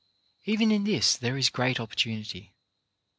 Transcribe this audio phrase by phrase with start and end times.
[0.45, 2.55] Even in this there is a great opportunity.